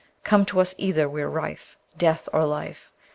Come 0.23 0.45
to 0.45 0.59
us 0.59 0.73
either, 0.79 1.07
we're 1.07 1.29
rife, 1.29 1.77
Death 1.95 2.27
or 2.33 2.43
life! 2.47 2.91